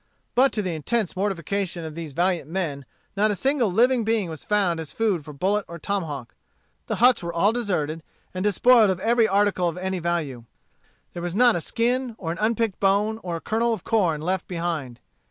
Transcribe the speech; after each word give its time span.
But 0.33 0.51
to 0.53 0.63
the 0.63 0.73
intense 0.73 1.15
mortification 1.15 1.85
of 1.85 1.93
these 1.93 2.13
valiant 2.13 2.49
men, 2.49 2.85
not 3.15 3.29
a 3.29 3.35
single 3.35 3.71
living 3.71 4.03
being 4.03 4.31
was 4.31 4.39
to 4.41 4.47
be 4.47 4.49
found 4.49 4.79
as 4.79 4.91
food 4.91 5.23
for 5.23 5.31
bullet 5.31 5.63
or 5.67 5.77
tomahawk. 5.77 6.33
The 6.87 6.95
huts 6.95 7.21
were 7.21 7.31
all 7.31 7.51
deserted, 7.51 8.01
and 8.33 8.43
despoiled 8.43 8.89
of 8.89 8.99
every 8.99 9.27
article 9.27 9.69
of 9.69 9.77
any 9.77 9.99
value. 9.99 10.45
There 11.13 11.21
was 11.21 11.35
not 11.35 11.55
a 11.55 11.61
skin, 11.61 12.15
or 12.17 12.31
an 12.31 12.39
unpicked 12.41 12.79
bone, 12.79 13.19
or 13.21 13.35
a 13.35 13.41
kernel 13.41 13.75
of 13.75 13.83
corn 13.83 14.21
left 14.21 14.47
behind. 14.47 14.99